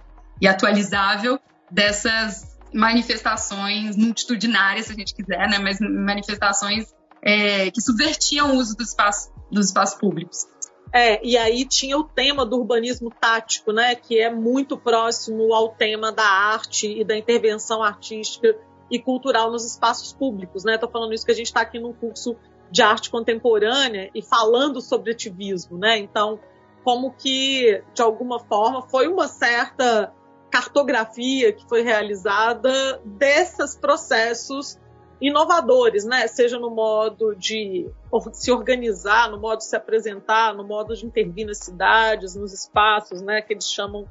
e 0.44 0.48
atualizável 0.48 1.40
dessas 1.72 2.60
manifestações 2.74 3.96
multitudinárias, 3.96 4.88
se 4.88 4.92
a 4.92 4.96
gente 4.96 5.16
quiser, 5.16 5.48
né? 5.50 5.58
Mas 5.58 5.80
manifestações 5.80 6.94
é, 7.22 7.72
que 7.72 7.82
subvertiam 7.82 8.52
o 8.52 8.58
uso 8.58 8.76
do 8.76 8.84
espaço, 8.84 9.32
dos 9.50 9.68
espaços 9.68 9.98
públicos. 9.98 10.46
É, 10.92 11.26
e 11.26 11.38
aí 11.38 11.66
tinha 11.66 11.98
o 11.98 12.04
tema 12.04 12.46
do 12.46 12.58
urbanismo 12.58 13.10
tático, 13.10 13.72
né, 13.72 13.96
que 13.96 14.20
é 14.20 14.30
muito 14.30 14.78
próximo 14.78 15.54
ao 15.54 15.70
tema 15.70 16.12
da 16.12 16.26
arte 16.26 16.88
e 17.00 17.06
da 17.06 17.18
intervenção 17.18 17.82
artística 17.82 18.54
e 18.92 19.00
cultural 19.00 19.50
nos 19.50 19.66
espaços 19.66 20.12
públicos. 20.12 20.66
Estou 20.66 20.90
né? 20.90 20.92
falando 20.92 21.14
isso 21.14 21.26
que 21.26 21.32
a 21.32 21.36
gente 21.36 21.48
está 21.48 21.62
aqui 21.62 21.80
num 21.80 21.94
curso 21.94 22.36
de 22.70 22.82
arte 22.82 23.10
contemporânea 23.10 24.12
e 24.14 24.22
falando 24.22 24.82
sobre 24.82 25.12
ativismo. 25.12 25.78
Né? 25.78 25.98
Então, 26.00 26.40
como 26.84 27.14
que, 27.14 27.82
de 27.94 28.02
alguma 28.02 28.40
forma, 28.42 28.84
foi 28.84 29.08
uma 29.08 29.28
certa 29.28 30.14
cartografia 30.54 31.52
que 31.52 31.68
foi 31.68 31.82
realizada 31.82 33.02
desses 33.04 33.76
processos 33.76 34.80
inovadores, 35.20 36.06
né? 36.06 36.28
Seja 36.28 36.60
no 36.60 36.70
modo 36.70 37.34
de 37.36 37.90
se 38.34 38.52
organizar, 38.52 39.32
no 39.32 39.40
modo 39.40 39.58
de 39.58 39.66
se 39.66 39.76
apresentar, 39.76 40.54
no 40.54 40.64
modo 40.64 40.96
de 40.96 41.08
intervir 41.08 41.48
nas 41.48 41.58
cidades, 41.58 42.36
nos 42.36 42.54
espaços, 42.54 43.20
né? 43.20 43.42
Que 43.42 43.54
eles 43.54 43.68
chamam 43.68 44.08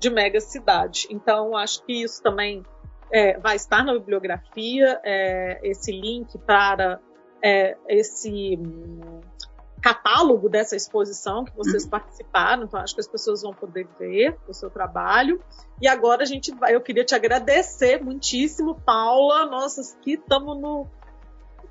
de 0.00 0.10
mega 0.10 0.40
cidade. 0.40 1.06
Então, 1.10 1.56
acho 1.56 1.84
que 1.84 2.02
isso 2.02 2.20
também 2.20 2.64
é, 3.12 3.38
vai 3.38 3.54
estar 3.54 3.84
na 3.84 3.92
bibliografia 3.92 5.00
é, 5.04 5.60
esse 5.62 5.92
link 5.92 6.36
para 6.38 6.98
é, 7.40 7.76
esse 7.88 8.58
catálogo 9.84 10.48
dessa 10.48 10.74
exposição 10.74 11.44
que 11.44 11.54
vocês 11.54 11.84
uhum. 11.84 11.90
participaram, 11.90 12.64
então 12.64 12.80
acho 12.80 12.94
que 12.94 13.02
as 13.02 13.06
pessoas 13.06 13.42
vão 13.42 13.52
poder 13.52 13.86
ver 13.98 14.34
o 14.48 14.54
seu 14.54 14.70
trabalho. 14.70 15.38
E 15.78 15.86
agora 15.86 16.22
a 16.22 16.24
gente 16.24 16.50
vai, 16.54 16.74
eu 16.74 16.80
queria 16.80 17.04
te 17.04 17.14
agradecer 17.14 18.02
muitíssimo, 18.02 18.80
Paula. 18.80 19.44
Nossa, 19.44 19.82
aqui 19.82 20.14
estamos 20.14 20.58
no, 20.58 20.86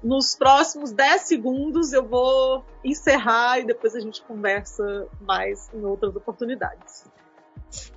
nos 0.03 0.35
próximos 0.35 0.91
10 0.91 1.21
segundos 1.23 1.91
eu 1.91 2.07
vou 2.07 2.63
encerrar 2.83 3.57
e 3.57 3.65
depois 3.65 3.95
a 3.95 3.99
gente 3.99 4.21
conversa 4.21 5.07
mais 5.19 5.73
em 5.73 5.83
outras 5.83 6.15
oportunidades. 6.15 7.05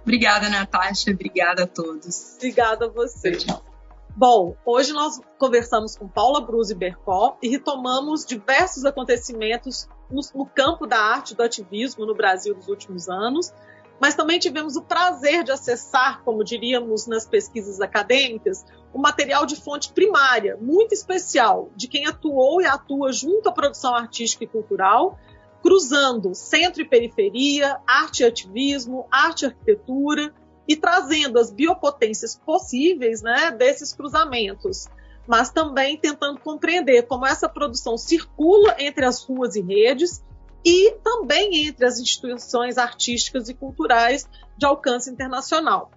Obrigada, 0.00 0.48
Natasha. 0.48 1.10
Obrigada 1.10 1.64
a 1.64 1.66
todos. 1.66 2.36
Obrigada 2.36 2.86
a 2.86 2.88
você. 2.88 3.32
Tchau. 3.32 3.62
Bom, 4.16 4.56
hoje 4.64 4.94
nós 4.94 5.20
conversamos 5.36 5.94
com 5.94 6.08
Paula 6.08 6.40
Bruse 6.40 6.74
Bercó 6.74 7.36
e 7.42 7.50
retomamos 7.50 8.24
diversos 8.24 8.86
acontecimentos 8.86 9.86
no, 10.10 10.20
no, 10.34 10.46
campo 10.46 10.86
da 10.86 10.98
arte 10.98 11.34
do 11.34 11.42
ativismo 11.42 12.06
no 12.06 12.14
Brasil 12.14 12.54
dos 12.54 12.68
últimos 12.68 13.08
anos, 13.08 13.52
mas 14.00 14.14
também 14.14 14.38
tivemos 14.38 14.76
o 14.76 14.82
prazer 14.82 15.42
de 15.42 15.52
acessar, 15.52 16.22
como 16.22 16.44
diríamos 16.44 17.06
nas 17.06 17.26
pesquisas 17.26 17.80
acadêmicas, 17.80 18.64
um 18.94 19.00
material 19.00 19.46
de 19.46 19.56
fonte 19.56 19.92
primária, 19.92 20.56
muito 20.60 20.92
especial, 20.92 21.70
de 21.74 21.88
quem 21.88 22.06
atuou 22.06 22.60
e 22.60 22.66
atua 22.66 23.12
junto 23.12 23.48
à 23.48 23.52
produção 23.52 23.94
artística 23.94 24.44
e 24.44 24.46
cultural, 24.46 25.18
cruzando 25.62 26.34
centro 26.34 26.82
e 26.82 26.88
periferia, 26.88 27.80
arte 27.86 28.22
e 28.22 28.26
ativismo, 28.26 29.06
arte 29.10 29.42
e 29.42 29.46
arquitetura, 29.46 30.32
e 30.68 30.76
trazendo 30.76 31.38
as 31.38 31.50
biopotências 31.50 32.36
possíveis 32.36 33.22
né, 33.22 33.50
desses 33.52 33.92
cruzamentos, 33.92 34.88
mas 35.26 35.50
também 35.50 35.96
tentando 35.96 36.40
compreender 36.40 37.02
como 37.02 37.26
essa 37.26 37.48
produção 37.48 37.96
circula 37.96 38.76
entre 38.78 39.04
as 39.04 39.22
ruas 39.22 39.56
e 39.56 39.60
redes 39.60 40.22
e 40.64 40.92
também 41.02 41.66
entre 41.66 41.86
as 41.86 41.98
instituições 41.98 42.78
artísticas 42.78 43.48
e 43.48 43.54
culturais 43.54 44.28
de 44.56 44.66
alcance 44.66 45.10
internacional. 45.10 45.90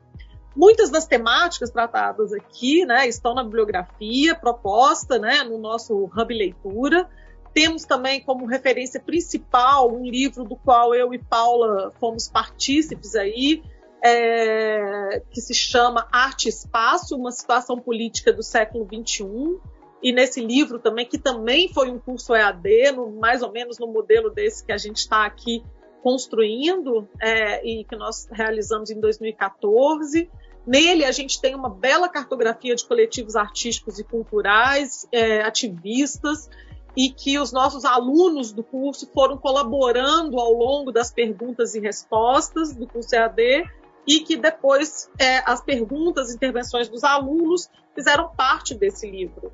Muitas 0.56 0.90
das 0.90 1.06
temáticas 1.06 1.70
tratadas 1.70 2.34
aqui 2.34 2.86
né, 2.86 3.08
estão 3.08 3.34
na 3.34 3.44
bibliografia 3.44 4.36
proposta 4.36 5.18
né, 5.18 5.44
no 5.44 5.58
nosso 5.58 6.06
Hub 6.06 6.34
Leitura, 6.34 7.10
temos 7.54 7.84
também 7.84 8.22
como 8.22 8.46
referência 8.46 9.00
principal 9.00 9.92
um 9.92 10.04
livro 10.04 10.44
do 10.44 10.56
qual 10.56 10.94
eu 10.94 11.14
e 11.14 11.18
Paula 11.18 11.92
fomos 12.00 12.28
partícipes 12.28 13.16
aí, 13.16 13.64
é, 14.04 15.22
que 15.32 15.42
se 15.42 15.54
chama 15.54 16.08
Arte 16.12 16.50
Espaço, 16.50 17.16
uma 17.16 17.32
situação 17.32 17.78
política 17.80 18.32
do 18.32 18.44
século 18.44 18.86
XXI. 18.86 19.60
E 20.02 20.14
nesse 20.14 20.40
livro 20.40 20.80
também, 20.80 21.06
que 21.06 21.18
também 21.18 21.72
foi 21.74 21.92
um 21.92 22.00
curso 22.00 22.34
EAD, 22.34 22.94
no, 22.94 23.12
mais 23.20 23.42
ou 23.42 23.52
menos 23.52 23.78
no 23.78 23.88
modelo 23.88 24.30
desse 24.30 24.66
que 24.66 24.72
a 24.72 24.78
gente 24.78 24.98
está 24.98 25.26
aqui 25.26 25.64
construindo 26.02 27.08
é, 27.22 27.66
e 27.68 27.84
que 27.84 27.96
nós 27.98 28.28
realizamos 28.32 28.90
em 28.90 29.00
2014. 29.00 30.30
Nele, 30.66 31.04
a 31.04 31.12
gente 31.12 31.42
tem 31.42 31.56
uma 31.56 31.70
bela 31.70 32.08
cartografia 32.08 32.76
de 32.76 32.86
coletivos 32.86 33.36
artísticos 33.36 34.00
e 34.00 34.04
culturais, 34.04 35.06
é, 35.12 35.42
ativistas, 35.42 36.50
e 36.96 37.10
que 37.10 37.38
os 37.38 37.52
nossos 37.52 37.84
alunos 37.84 38.52
do 38.54 38.64
curso 38.64 39.10
foram 39.14 39.38
colaborando 39.38 40.40
ao 40.40 40.54
longo 40.54 40.92
das 40.92 41.12
perguntas 41.12 41.76
e 41.76 41.80
respostas 41.80 42.74
do 42.74 42.88
curso 42.88 43.14
EAD 43.16 43.66
e 44.10 44.22
que 44.22 44.36
depois 44.36 45.08
é, 45.20 45.44
as 45.46 45.62
perguntas 45.62 46.34
intervenções 46.34 46.90
dos 46.90 47.04
alunos 47.04 47.70
fizeram 47.94 48.34
parte 48.36 48.74
desse 48.74 49.08
livro. 49.08 49.54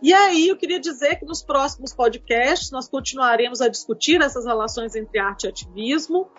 E 0.00 0.14
aí 0.14 0.46
eu 0.46 0.56
queria 0.56 0.78
dizer 0.78 1.16
que 1.16 1.24
nos 1.24 1.42
próximos 1.42 1.92
podcasts 1.92 2.70
nós 2.70 2.88
continuaremos 2.88 3.60
a 3.60 3.66
discutir 3.66 4.22
essas 4.22 4.46
relações 4.46 4.94
entre 4.94 5.18
arte 5.18 5.44
e 5.44 5.48
ativismo, 5.48 6.30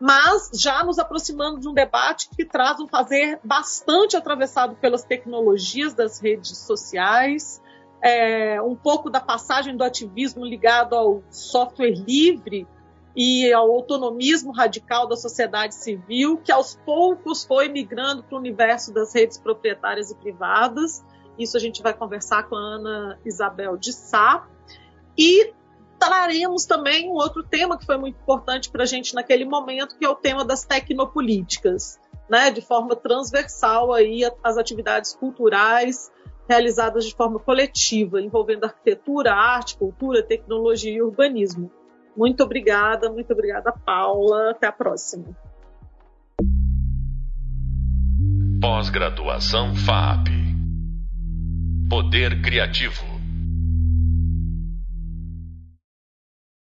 mas 0.00 0.50
já 0.54 0.82
nos 0.82 0.98
aproximando 0.98 1.60
de 1.60 1.68
um 1.68 1.74
debate 1.74 2.30
que 2.34 2.42
traz 2.42 2.80
um 2.80 2.88
fazer 2.88 3.38
bastante 3.44 4.16
atravessado 4.16 4.76
pelas 4.76 5.04
tecnologias 5.04 5.92
das 5.92 6.18
redes 6.18 6.56
sociais, 6.56 7.60
é, 8.02 8.62
um 8.62 8.74
pouco 8.74 9.10
da 9.10 9.20
passagem 9.20 9.76
do 9.76 9.84
ativismo 9.84 10.42
ligado 10.42 10.94
ao 10.94 11.22
software 11.28 11.90
livre 11.90 12.66
e 13.14 13.52
ao 13.52 13.70
autonomismo 13.70 14.52
radical 14.52 15.06
da 15.06 15.16
sociedade 15.16 15.74
civil, 15.74 16.38
que 16.38 16.52
aos 16.52 16.76
poucos 16.84 17.44
foi 17.44 17.68
migrando 17.68 18.22
para 18.22 18.36
o 18.36 18.38
universo 18.38 18.92
das 18.92 19.12
redes 19.14 19.38
proprietárias 19.38 20.10
e 20.10 20.14
privadas. 20.14 21.04
Isso 21.38 21.56
a 21.56 21.60
gente 21.60 21.82
vai 21.82 21.92
conversar 21.92 22.44
com 22.48 22.54
a 22.54 22.58
Ana 22.58 23.18
Isabel 23.24 23.76
de 23.76 23.92
Sá. 23.92 24.46
E 25.18 25.52
traremos 25.98 26.64
também 26.64 27.10
um 27.10 27.14
outro 27.14 27.42
tema 27.42 27.76
que 27.76 27.84
foi 27.84 27.98
muito 27.98 28.16
importante 28.16 28.70
para 28.70 28.84
a 28.84 28.86
gente 28.86 29.14
naquele 29.14 29.44
momento, 29.44 29.98
que 29.98 30.04
é 30.04 30.08
o 30.08 30.14
tema 30.14 30.44
das 30.44 30.64
tecnopolíticas, 30.64 31.98
né, 32.28 32.50
de 32.50 32.60
forma 32.60 32.96
transversal 32.96 33.92
aí 33.92 34.22
às 34.42 34.56
atividades 34.56 35.14
culturais 35.14 36.10
realizadas 36.48 37.04
de 37.04 37.14
forma 37.14 37.38
coletiva, 37.38 38.20
envolvendo 38.20 38.64
arquitetura, 38.64 39.32
arte, 39.32 39.76
cultura, 39.76 40.22
tecnologia 40.22 40.92
e 40.92 41.02
urbanismo. 41.02 41.70
Muito 42.16 42.42
obrigada, 42.42 43.10
muito 43.10 43.32
obrigada, 43.32 43.72
Paula. 43.72 44.50
Até 44.50 44.66
a 44.66 44.72
próxima. 44.72 45.24
Pós-graduação 48.60 49.74
FAP. 49.74 50.28
Poder 51.88 52.42
Criativo. 52.42 53.09